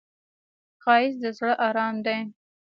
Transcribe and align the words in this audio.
ښایست 0.83 1.19
د 1.23 1.25
زړه 1.37 1.53
آرام 1.67 1.95
دی 2.05 2.19